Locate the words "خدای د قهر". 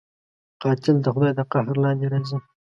1.13-1.75